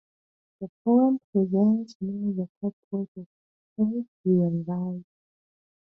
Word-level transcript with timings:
The 0.59 0.67
poem 0.83 1.19
presents 1.31 1.95
him 2.01 2.31
as 2.31 2.39
a 2.39 2.49
court 2.59 2.73
poet 2.89 3.09
of 3.17 3.27
Prithviraj. 3.77 5.03